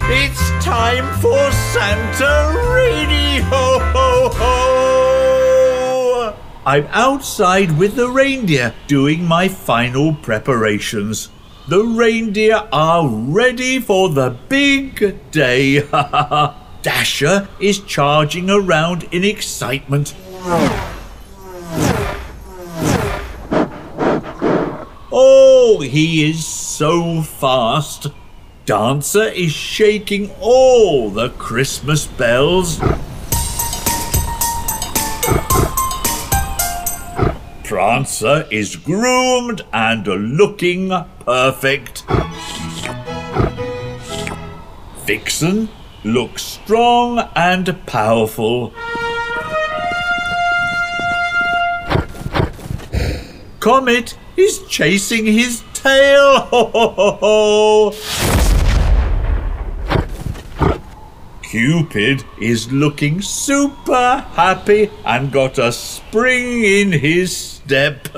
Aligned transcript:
It's 0.00 0.64
time 0.64 1.04
for 1.20 1.52
Santa 1.52 2.56
Radio! 2.72 3.44
Ho, 3.44 3.78
ho! 3.92 4.30
Ho! 4.32 6.34
I'm 6.64 6.86
outside 6.86 7.76
with 7.76 7.96
the 7.96 8.08
reindeer 8.08 8.72
doing 8.86 9.26
my 9.26 9.46
final 9.48 10.14
preparations. 10.14 11.28
The 11.68 11.84
reindeer 11.84 12.66
are 12.72 13.06
ready 13.06 13.78
for 13.78 14.08
the 14.08 14.30
big 14.48 15.30
day. 15.30 15.86
Dasher 16.82 17.46
is 17.60 17.80
charging 17.80 18.48
around 18.48 19.02
in 19.12 19.24
excitement. 19.24 20.14
Oh, 25.12 25.82
he 25.82 26.30
is 26.30 26.57
so 26.78 27.22
fast. 27.22 28.06
Dancer 28.64 29.24
is 29.24 29.50
shaking 29.50 30.30
all 30.40 31.10
the 31.10 31.30
Christmas 31.30 32.06
bells. 32.06 32.78
Prancer 37.64 38.46
is 38.52 38.76
groomed 38.76 39.62
and 39.72 40.06
looking 40.06 40.90
perfect. 41.24 42.04
Vixen 45.04 45.68
looks 46.04 46.42
strong 46.42 47.28
and 47.34 47.76
powerful. 47.86 48.72
Comet 53.58 54.16
is 54.38 54.62
chasing 54.68 55.26
his 55.26 55.62
tail. 55.74 56.40
Ho, 56.40 56.64
ho, 56.66 56.88
ho, 56.90 57.10
ho. 57.20 57.92
Cupid 61.42 62.24
is 62.40 62.70
looking 62.70 63.22
super 63.22 64.18
happy 64.34 64.90
and 65.04 65.32
got 65.32 65.58
a 65.58 65.72
spring 65.72 66.62
in 66.62 66.92
his 66.92 67.36
step. 67.36 68.08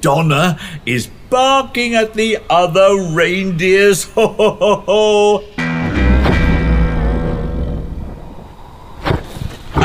Donner 0.00 0.58
is 0.84 1.08
barking 1.30 1.94
at 1.94 2.14
the 2.14 2.38
other 2.50 3.12
reindeers. 3.12 4.04
Ho, 4.12 4.26
ho, 4.28 4.54
ho, 4.54 4.74
ho. 4.86 5.51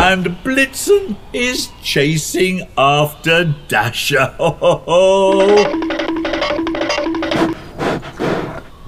And 0.07 0.27
Blitzen 0.41 1.17
is 1.33 1.67
chasing 1.83 2.65
after 2.77 3.53
Dasher. 3.67 4.33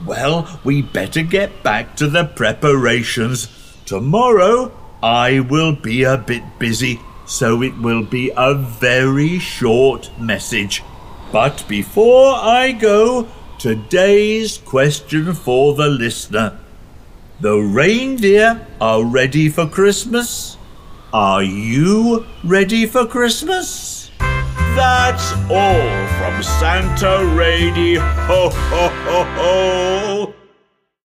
Well, 0.05 0.61
we 0.63 0.81
better 0.81 1.21
get 1.23 1.61
back 1.61 1.97
to 1.97 2.07
the 2.07 2.23
preparations. 2.23 3.49
Tomorrow 3.85 4.71
I 5.03 5.41
will 5.41 5.75
be 5.75 6.03
a 6.03 6.17
bit 6.17 6.57
busy, 6.57 7.01
so 7.25 7.61
it 7.63 7.77
will 7.77 8.05
be 8.05 8.31
a 8.37 8.55
very 8.55 9.39
short 9.39 10.09
message. 10.17 10.85
But 11.33 11.65
before 11.67 12.35
I 12.35 12.71
go, 12.71 13.27
today's 13.57 14.57
question 14.59 15.33
for 15.33 15.73
the 15.73 15.89
listener. 15.89 16.57
The 17.41 17.57
reindeer 17.57 18.65
are 18.79 19.03
ready 19.03 19.49
for 19.49 19.67
Christmas? 19.67 20.55
Are 21.11 21.41
you 21.41 22.23
ready 22.43 22.85
for 22.85 23.03
Christmas? 23.03 24.11
That's 24.19 25.31
all 25.49 26.07
from 26.19 26.43
Santa 26.43 27.25
Radio. 27.35 27.99
Ho, 28.01 28.49
ho, 28.51 28.89
ho, 28.89 29.23
ho. 29.23 30.33